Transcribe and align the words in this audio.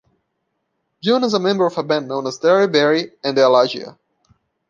John 1.03 1.21
was 1.21 1.35
a 1.35 1.39
member 1.39 1.67
of 1.67 1.77
a 1.77 1.83
band 1.83 2.07
known 2.07 2.25
as 2.25 2.39
Derryberry 2.39 3.11
and 3.23 3.37
Alagia. 3.37 3.99